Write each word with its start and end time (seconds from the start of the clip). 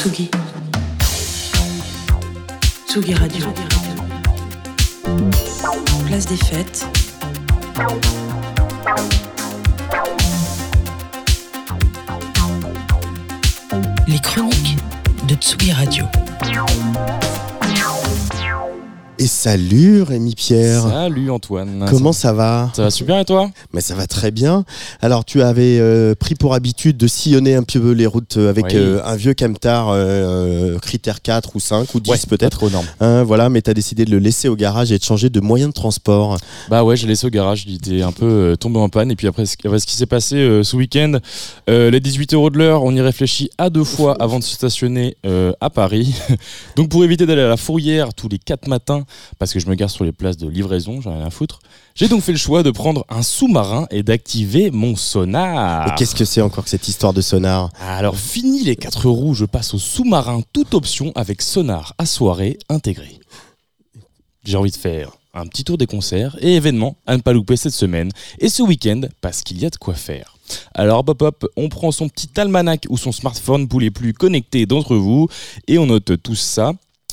Tsugi. 0.00 0.30
Tsugi 2.88 3.12
Radio. 3.12 3.46
Place 6.06 6.24
des 6.24 6.38
fêtes. 6.38 6.86
Les 14.08 14.18
chroniques 14.20 14.78
de 15.28 15.34
Tsugi 15.34 15.70
Radio. 15.72 16.06
Et 19.22 19.26
salut 19.26 20.00
Rémi 20.00 20.34
Pierre. 20.34 20.80
Salut 20.80 21.30
Antoine. 21.30 21.84
Comment 21.90 22.14
ça 22.14 22.32
va 22.32 22.70
Ça 22.74 22.84
va 22.84 22.90
super 22.90 23.18
et 23.18 23.26
toi 23.26 23.50
Mais 23.74 23.82
ça 23.82 23.94
va 23.94 24.06
très 24.06 24.30
bien. 24.30 24.64
Alors 25.02 25.26
tu 25.26 25.42
avais 25.42 25.78
euh, 25.78 26.14
pris 26.14 26.34
pour 26.34 26.54
habitude 26.54 26.96
de 26.96 27.06
sillonner 27.06 27.54
un 27.54 27.62
peu 27.62 27.90
les 27.90 28.06
routes 28.06 28.38
avec 28.38 28.64
Oui. 28.64 28.76
euh, 28.76 29.02
un 29.04 29.16
vieux 29.16 29.34
camtar 29.34 29.88
euh, 29.90 30.78
critère 30.78 31.20
4 31.20 31.54
ou 31.54 31.60
5 31.60 31.94
ou 31.94 32.00
10 32.00 32.10
Ouais, 32.10 32.16
pas 32.16 32.26
peut-être. 32.38 32.62
Hein, 33.00 33.22
voilà, 33.24 33.50
mais 33.50 33.60
tu 33.60 33.68
as 33.68 33.74
décidé 33.74 34.06
de 34.06 34.10
le 34.10 34.20
laisser 34.20 34.48
au 34.48 34.56
garage 34.56 34.90
et 34.90 34.96
de 34.98 35.04
changer 35.04 35.28
de 35.28 35.40
moyen 35.40 35.68
de 35.68 35.74
transport. 35.74 36.38
Bah 36.70 36.82
ouais, 36.82 36.96
j'ai 36.96 37.06
laissé 37.06 37.26
au 37.26 37.30
garage, 37.30 37.64
il 37.66 37.74
était 37.74 38.00
un 38.00 38.12
peu 38.12 38.24
euh, 38.24 38.56
tombé 38.56 38.78
en 38.78 38.88
panne. 38.88 39.10
Et 39.10 39.16
puis 39.16 39.26
après, 39.26 39.44
ce, 39.44 39.54
après 39.62 39.80
ce 39.80 39.86
qui 39.86 39.96
s'est 39.96 40.06
passé 40.06 40.36
euh, 40.36 40.62
ce 40.62 40.76
week-end, 40.76 41.18
euh, 41.68 41.90
les 41.90 42.00
18 42.00 42.32
euros 42.32 42.48
de 42.48 42.56
l'heure, 42.56 42.84
on 42.84 42.94
y 42.94 43.02
réfléchit 43.02 43.50
à 43.58 43.68
deux 43.68 43.84
fois 43.84 44.16
avant 44.18 44.38
de 44.38 44.44
se 44.44 44.54
stationner 44.54 45.18
euh, 45.26 45.52
à 45.60 45.68
Paris. 45.68 46.14
Donc 46.76 46.88
pour 46.88 47.04
éviter 47.04 47.26
d'aller 47.26 47.42
à 47.42 47.48
la 47.48 47.58
fourrière 47.58 48.14
tous 48.14 48.30
les 48.30 48.38
4 48.38 48.66
matins, 48.66 49.04
parce 49.38 49.52
que 49.52 49.60
je 49.60 49.68
me 49.68 49.74
gare 49.74 49.90
sur 49.90 50.04
les 50.04 50.12
places 50.12 50.36
de 50.36 50.48
livraison, 50.48 51.00
j'en 51.00 51.12
ai 51.12 51.16
rien 51.16 51.26
à 51.26 51.30
foutre, 51.30 51.60
j'ai 51.94 52.08
donc 52.08 52.22
fait 52.22 52.32
le 52.32 52.38
choix 52.38 52.62
de 52.62 52.70
prendre 52.70 53.04
un 53.08 53.22
sous-marin 53.22 53.86
et 53.90 54.02
d'activer 54.02 54.70
mon 54.70 54.96
sonar. 54.96 55.88
Et 55.88 55.94
qu'est-ce 55.96 56.14
que 56.14 56.24
c'est 56.24 56.40
encore 56.40 56.64
que 56.64 56.70
cette 56.70 56.88
histoire 56.88 57.12
de 57.12 57.20
sonar? 57.20 57.70
Alors 57.80 58.16
fini 58.16 58.64
les 58.64 58.76
4 58.76 59.08
roues, 59.08 59.34
je 59.34 59.44
passe 59.44 59.74
au 59.74 59.78
sous-marin, 59.78 60.42
toute 60.52 60.74
option 60.74 61.12
avec 61.14 61.42
sonar 61.42 61.94
à 61.98 62.06
soirée 62.06 62.58
intégré. 62.68 63.18
J'ai 64.44 64.56
envie 64.56 64.70
de 64.70 64.76
faire 64.76 65.12
un 65.32 65.46
petit 65.46 65.64
tour 65.64 65.78
des 65.78 65.86
concerts 65.86 66.36
et 66.40 66.56
événements 66.56 66.96
à 67.06 67.16
ne 67.16 67.22
pas 67.22 67.32
louper 67.32 67.56
cette 67.56 67.74
semaine 67.74 68.10
et 68.38 68.48
ce 68.48 68.62
week-end 68.62 69.02
parce 69.20 69.42
qu'il 69.42 69.60
y 69.60 69.66
a 69.66 69.70
de 69.70 69.76
quoi 69.76 69.94
faire. 69.94 70.36
Alors 70.74 71.04
hop 71.06 71.22
hop, 71.22 71.46
on 71.56 71.68
prend 71.68 71.92
son 71.92 72.08
petit 72.08 72.28
almanach 72.36 72.80
ou 72.88 72.98
son 72.98 73.12
smartphone 73.12 73.68
pour 73.68 73.80
les 73.80 73.90
plus 73.90 74.12
connectés 74.12 74.66
d'entre 74.66 74.96
vous 74.96 75.28
et 75.68 75.78
on 75.78 75.86
note 75.86 76.20
tout 76.22 76.34
ça. 76.34 76.72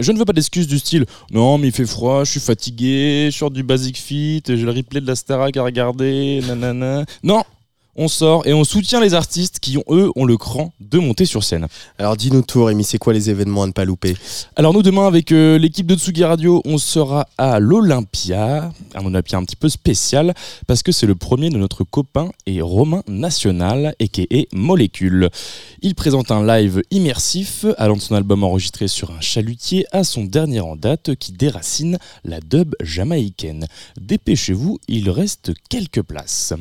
Je 0.00 0.12
ne 0.12 0.18
veux 0.18 0.24
pas 0.24 0.32
d'excuses 0.32 0.68
du 0.68 0.78
style 0.78 1.06
non 1.32 1.58
mais 1.58 1.68
il 1.68 1.72
fait 1.72 1.86
froid, 1.86 2.22
je 2.24 2.30
suis 2.30 2.40
fatigué, 2.40 3.30
je 3.32 3.36
sors 3.36 3.50
du 3.50 3.64
Basic 3.64 3.98
Fit, 3.98 4.42
j'ai 4.46 4.56
le 4.56 4.70
replay 4.70 5.00
de 5.00 5.06
la 5.06 5.16
Starac 5.16 5.56
à 5.56 5.62
regarder, 5.62 6.40
nanana. 6.46 7.04
Non, 7.24 7.42
on 7.96 8.08
sort 8.08 8.46
et 8.46 8.54
on 8.54 8.64
soutient 8.64 9.00
les 9.00 9.14
artistes 9.14 9.58
qui 9.60 9.76
ont 9.76 9.84
eux 9.90 10.10
ont 10.14 10.24
le 10.24 10.36
cran 10.36 10.72
de 10.80 10.98
monter 10.98 11.24
sur 11.24 11.42
scène. 11.42 11.66
Alors 11.98 12.16
dis-nous 12.16 12.42
tout 12.42 12.64
Rémi, 12.64 12.84
c'est 12.84 12.98
quoi 12.98 13.12
les 13.12 13.30
événements 13.30 13.64
à 13.64 13.66
ne 13.66 13.72
pas 13.72 13.84
louper? 13.84 14.16
Alors 14.56 14.72
nous 14.72 14.82
demain 14.82 15.06
avec 15.06 15.32
euh, 15.32 15.58
l'équipe 15.58 15.86
de 15.86 15.96
Tsugi 15.96 16.24
Radio, 16.24 16.62
on 16.64 16.78
sera 16.78 17.26
à 17.38 17.58
l'Olympia, 17.58 18.72
un 18.94 19.04
Olympia 19.04 19.38
un 19.38 19.44
petit 19.44 19.56
peu 19.56 19.68
spécial 19.68 20.34
parce 20.66 20.82
que 20.82 20.92
c'est 20.92 21.06
le 21.06 21.14
premier 21.14 21.50
de 21.50 21.58
notre 21.58 21.84
copain 21.84 22.30
et 22.46 22.60
Romain 22.60 23.02
National 23.08 23.94
et 23.98 24.48
Molécule. 24.52 25.28
Il 25.82 25.94
présente 25.94 26.30
un 26.30 26.46
live 26.46 26.82
immersif 26.90 27.66
allant 27.78 27.96
de 27.96 28.00
son 28.00 28.14
album 28.14 28.44
enregistré 28.44 28.88
sur 28.88 29.10
un 29.10 29.20
chalutier 29.20 29.86
à 29.92 30.04
son 30.04 30.24
dernier 30.24 30.60
en 30.60 30.76
date 30.76 31.16
qui 31.16 31.32
déracine 31.32 31.98
la 32.24 32.40
dub 32.40 32.74
jamaïcaine. 32.80 33.66
Dépêchez-vous, 34.00 34.78
il 34.88 35.10
reste 35.10 35.52
quelques 35.68 36.02
places. 36.02 36.54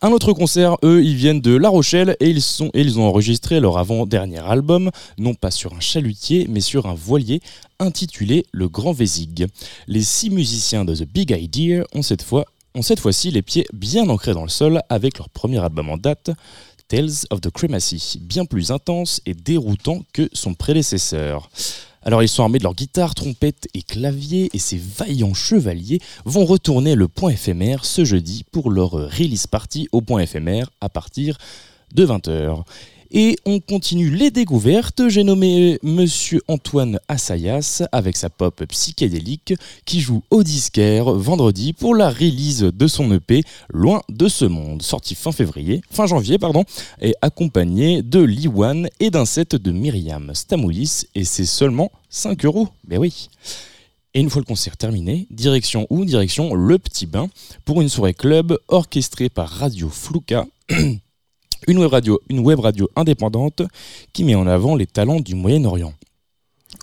Un 0.00 0.10
autre 0.10 0.32
concert, 0.32 0.76
eux, 0.84 1.04
ils 1.04 1.16
viennent 1.16 1.40
de 1.40 1.54
La 1.56 1.68
Rochelle 1.68 2.16
et 2.20 2.30
ils, 2.30 2.98
ont 2.98 3.06
enregistré 3.06 3.60
leur 3.60 3.78
avant-dernier 3.78 4.38
album, 4.38 4.90
non 5.18 5.34
pas 5.34 5.50
sur 5.50 5.74
un 5.74 5.80
chalutier, 5.80 6.46
mais 6.48 6.60
sur 6.60 6.86
un 6.86 6.94
voilier 6.94 7.40
intitulé 7.78 8.44
Le 8.52 8.68
Grand 8.68 8.92
Vésig. 8.92 9.46
Les 9.86 10.02
six 10.02 10.30
musiciens 10.30 10.84
de 10.84 10.94
The 10.94 11.06
Big 11.06 11.30
Idea 11.30 11.84
ont 11.94 12.02
cette 12.02 12.22
fois 12.22 12.44
ont 12.74 12.82
cette 12.82 13.00
fois-ci 13.00 13.30
les 13.30 13.42
pieds 13.42 13.66
bien 13.74 14.08
ancrés 14.08 14.32
dans 14.32 14.44
le 14.44 14.48
sol 14.48 14.80
avec 14.88 15.18
leur 15.18 15.28
premier 15.28 15.58
album 15.58 15.90
en 15.90 15.98
date, 15.98 16.30
Tales 16.88 17.26
of 17.30 17.40
the 17.40 17.50
Cremacy, 17.50 18.18
bien 18.22 18.46
plus 18.46 18.70
intense 18.70 19.20
et 19.26 19.34
déroutant 19.34 20.02
que 20.12 20.28
son 20.32 20.54
prédécesseur. 20.54 21.50
Alors 22.04 22.22
ils 22.22 22.28
sont 22.28 22.42
armés 22.42 22.58
de 22.58 22.64
leurs 22.64 22.74
guitares, 22.74 23.14
trompettes 23.14 23.68
et 23.74 23.82
claviers 23.82 24.50
et 24.52 24.58
ces 24.58 24.76
vaillants 24.76 25.34
chevaliers 25.34 26.00
vont 26.24 26.44
retourner 26.44 26.94
le 26.94 27.06
point 27.06 27.30
éphémère 27.30 27.84
ce 27.84 28.04
jeudi 28.04 28.44
pour 28.50 28.70
leur 28.70 28.90
release 28.90 29.46
party 29.46 29.88
au 29.92 30.00
point 30.00 30.20
éphémère 30.20 30.70
à 30.80 30.88
partir 30.88 31.38
de 31.94 32.04
20h. 32.04 32.64
Et 33.14 33.36
on 33.44 33.60
continue 33.60 34.08
les 34.08 34.30
découvertes. 34.30 35.08
J'ai 35.08 35.22
nommé 35.22 35.78
Monsieur 35.82 36.40
Antoine 36.48 36.98
Assayas 37.08 37.82
avec 37.92 38.16
sa 38.16 38.30
pop 38.30 38.64
psychédélique 38.64 39.52
qui 39.84 40.00
joue 40.00 40.22
au 40.30 40.42
disquaire 40.42 41.12
vendredi 41.12 41.74
pour 41.74 41.94
la 41.94 42.08
release 42.08 42.62
de 42.62 42.86
son 42.86 43.12
EP 43.12 43.42
Loin 43.68 44.00
de 44.08 44.28
ce 44.28 44.46
monde, 44.46 44.80
sorti 44.80 45.14
fin 45.14 45.30
février, 45.30 45.82
fin 45.90 46.06
janvier 46.06 46.38
pardon, 46.38 46.64
et 47.02 47.14
accompagné 47.20 48.00
de 48.00 48.20
Liwan 48.20 48.88
et 48.98 49.10
d'un 49.10 49.26
set 49.26 49.56
de 49.56 49.72
Myriam 49.72 50.34
Stamoulis 50.34 51.02
et 51.14 51.24
c'est 51.24 51.44
seulement 51.44 51.92
5 52.08 52.46
euros. 52.46 52.68
Ben 52.84 52.98
oui. 52.98 53.28
Et 54.14 54.20
une 54.20 54.30
fois 54.30 54.40
le 54.40 54.46
concert 54.46 54.78
terminé, 54.78 55.26
direction 55.30 55.86
ou 55.90 56.06
direction 56.06 56.54
Le 56.54 56.78
Petit 56.78 57.04
Bain 57.04 57.28
pour 57.66 57.82
une 57.82 57.90
soirée 57.90 58.14
club 58.14 58.56
orchestrée 58.68 59.28
par 59.28 59.50
Radio 59.50 59.90
Flouka. 59.90 60.46
Une 61.68 61.78
web, 61.78 61.90
radio, 61.90 62.20
une 62.28 62.40
web 62.40 62.58
radio 62.58 62.88
indépendante 62.96 63.62
qui 64.12 64.24
met 64.24 64.34
en 64.34 64.46
avant 64.46 64.74
les 64.74 64.86
talents 64.86 65.20
du 65.20 65.34
Moyen-Orient. 65.34 65.94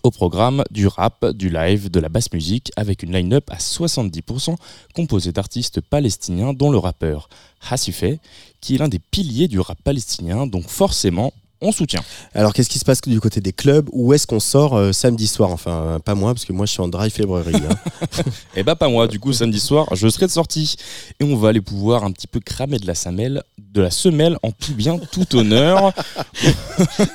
Au 0.03 0.11
programme 0.11 0.63
du 0.71 0.87
rap, 0.87 1.25
du 1.31 1.49
live, 1.49 1.91
de 1.91 1.99
la 1.99 2.07
basse 2.07 2.31
musique, 2.31 2.71
avec 2.77 3.03
une 3.03 3.11
line-up 3.11 3.49
à 3.51 3.57
70% 3.57 4.55
composée 4.95 5.33
d'artistes 5.33 5.81
palestiniens, 5.81 6.53
dont 6.53 6.71
le 6.71 6.77
rappeur 6.77 7.27
Hassifeh, 7.69 8.19
qui 8.61 8.75
est 8.75 8.77
l'un 8.77 8.87
des 8.87 8.99
piliers 8.99 9.49
du 9.49 9.59
rap 9.59 9.77
palestinien, 9.83 10.47
donc 10.47 10.69
forcément, 10.69 11.33
on 11.61 11.73
soutient. 11.73 11.99
Alors 12.33 12.53
qu'est-ce 12.53 12.69
qui 12.69 12.79
se 12.79 12.85
passe 12.85 13.01
du 13.01 13.19
côté 13.19 13.41
des 13.41 13.51
clubs? 13.51 13.89
Où 13.91 14.13
est-ce 14.13 14.25
qu'on 14.25 14.39
sort 14.39 14.77
euh, 14.77 14.93
samedi 14.93 15.27
soir? 15.27 15.49
Enfin, 15.49 15.71
euh, 15.71 15.99
pas 15.99 16.15
moi, 16.15 16.33
parce 16.33 16.45
que 16.45 16.53
moi 16.53 16.65
je 16.65 16.71
suis 16.71 16.81
en 16.81 16.87
dry 16.87 17.09
février. 17.09 17.59
hein. 17.69 18.07
Eh 18.55 18.63
bah 18.63 18.77
pas 18.77 18.87
moi, 18.87 19.09
du 19.09 19.19
coup 19.19 19.33
samedi 19.33 19.59
soir, 19.59 19.93
je 19.93 20.07
serai 20.07 20.27
de 20.27 20.31
sortie. 20.31 20.75
Et 21.19 21.25
on 21.25 21.35
va 21.35 21.49
aller 21.49 21.59
pouvoir 21.59 22.05
un 22.05 22.11
petit 22.13 22.27
peu 22.27 22.39
cramer 22.39 22.77
de 22.79 22.87
la 22.87 22.95
semelle, 22.95 23.43
de 23.73 23.81
la 23.81 23.91
semelle 23.91 24.37
en 24.43 24.51
tout 24.51 24.73
bien, 24.73 24.97
tout 24.97 25.35
honneur. 25.35 25.93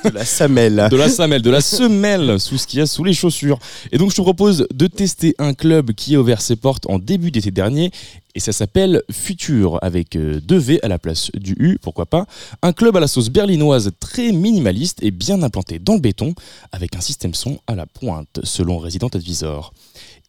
de 0.03 0.09
la 0.09 0.25
Samel. 0.25 0.87
de 0.89 0.95
la 0.95 1.09
semelle, 1.09 1.41
de 1.41 1.49
la 1.49 1.61
semelle 1.61 2.39
sous 2.39 2.57
ce 2.57 2.67
qu'il 2.67 2.79
y 2.79 2.81
a 2.81 2.87
sous 2.87 3.03
les 3.03 3.13
chaussures. 3.13 3.59
Et 3.91 3.97
donc 3.97 4.11
je 4.11 4.15
te 4.15 4.21
propose 4.21 4.67
de 4.73 4.87
tester 4.87 5.35
un 5.39 5.53
club 5.53 5.91
qui 5.93 6.15
a 6.15 6.19
ouvert 6.19 6.41
ses 6.41 6.55
portes 6.55 6.85
en 6.87 6.99
début 6.99 7.31
d'été 7.31 7.51
dernier 7.51 7.91
et 8.35 8.41
ça 8.41 8.51
s'appelle 8.51 9.01
Futur 9.09 9.79
avec 9.81 10.15
euh, 10.17 10.41
deux 10.41 10.57
V 10.57 10.79
à 10.83 10.89
la 10.89 10.99
place 10.99 11.31
du 11.33 11.55
U, 11.57 11.77
pourquoi 11.81 12.05
pas. 12.05 12.25
Un 12.61 12.73
club 12.73 12.97
à 12.97 12.99
la 12.99 13.07
sauce 13.07 13.29
berlinoise 13.29 13.91
très 13.99 14.33
minimaliste 14.33 15.01
et 15.01 15.11
bien 15.11 15.41
implanté 15.41 15.79
dans 15.79 15.93
le 15.93 16.01
béton 16.01 16.35
avec 16.73 16.95
un 16.97 17.01
système 17.01 17.33
son 17.33 17.59
à 17.65 17.75
la 17.75 17.85
pointe 17.85 18.41
selon 18.43 18.77
Resident 18.77 19.07
Advisor. 19.07 19.73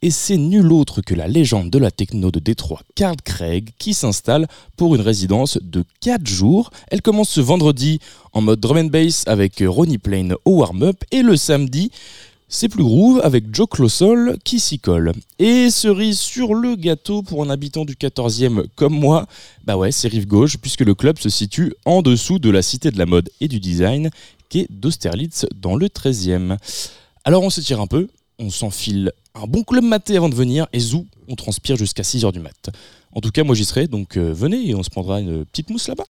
Et 0.02 0.10
c'est 0.10 0.36
nul 0.36 0.72
autre 0.72 1.00
que 1.00 1.14
la 1.14 1.26
légende 1.26 1.70
de 1.70 1.78
la 1.78 1.90
techno 1.90 2.30
de 2.30 2.38
Détroit, 2.38 2.82
Carl 2.94 3.16
Craig, 3.24 3.70
qui 3.78 3.94
s'installe 3.94 4.46
pour 4.76 4.94
une 4.94 5.00
résidence 5.00 5.58
de 5.62 5.84
4 6.00 6.26
jours. 6.26 6.70
Elle 6.88 7.00
commence 7.00 7.30
ce 7.30 7.40
vendredi 7.40 7.98
en 8.34 8.42
mode 8.42 8.60
drum 8.60 8.76
and 8.76 8.84
bass 8.84 9.24
avec 9.26 9.64
Ronnie 9.66 9.96
Plain 9.96 10.34
au 10.44 10.58
warm-up 10.58 11.02
et 11.12 11.22
le 11.22 11.36
samedi, 11.36 11.90
c'est 12.48 12.68
plus 12.68 12.84
groove 12.84 13.20
avec 13.24 13.54
Joe 13.54 13.66
Closol 13.68 14.36
qui 14.44 14.60
s'y 14.60 14.78
colle. 14.78 15.12
Et 15.38 15.70
cerise 15.70 16.18
sur 16.18 16.54
le 16.54 16.76
gâteau 16.76 17.22
pour 17.22 17.42
un 17.42 17.48
habitant 17.48 17.86
du 17.86 17.94
14e 17.94 18.66
comme 18.76 18.94
moi, 18.94 19.26
bah 19.64 19.78
ouais, 19.78 19.92
c'est 19.92 20.08
rive 20.08 20.26
gauche 20.26 20.58
puisque 20.58 20.82
le 20.82 20.94
club 20.94 21.18
se 21.18 21.30
situe 21.30 21.72
en 21.86 22.02
dessous 22.02 22.38
de 22.38 22.50
la 22.50 22.60
cité 22.60 22.90
de 22.90 22.98
la 22.98 23.06
mode 23.06 23.30
et 23.40 23.48
du 23.48 23.60
design 23.60 24.10
qui 24.50 24.60
est 24.60 24.66
d'Austerlitz 24.70 25.46
dans 25.60 25.74
le 25.74 25.88
13e. 25.88 26.58
Alors 27.24 27.42
on 27.42 27.50
se 27.50 27.60
tire 27.62 27.80
un 27.80 27.88
peu, 27.88 28.08
on 28.38 28.50
s'enfile 28.50 29.12
un 29.34 29.46
bon 29.46 29.62
club 29.62 29.84
maté 29.84 30.16
avant 30.16 30.28
de 30.28 30.34
venir 30.34 30.66
et 30.72 30.80
zou, 30.80 31.06
on 31.28 31.34
transpire 31.34 31.76
jusqu'à 31.76 32.02
6h 32.02 32.32
du 32.32 32.40
mat. 32.40 32.70
En 33.12 33.20
tout 33.20 33.30
cas, 33.30 33.44
moi 33.44 33.54
j'y 33.54 33.64
serai, 33.64 33.86
donc 33.86 34.16
euh, 34.16 34.32
venez 34.32 34.68
et 34.68 34.74
on 34.74 34.82
se 34.82 34.90
prendra 34.90 35.20
une 35.20 35.44
petite 35.46 35.70
mousse 35.70 35.88
là-bas. 35.88 36.04